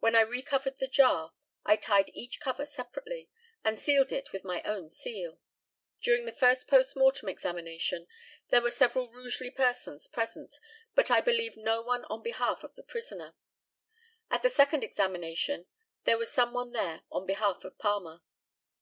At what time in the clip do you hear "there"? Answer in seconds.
8.50-8.60, 16.04-16.18, 16.72-17.04